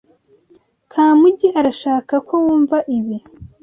Kamugi 0.91 1.47
arashaka 1.59 2.13
ko 2.27 2.33
wumva 2.43 2.77
ibi. 2.97 3.17